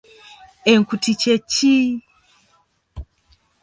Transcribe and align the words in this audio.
Enkuti 0.71 1.11
kye 1.21 1.35
ki? 1.51 1.75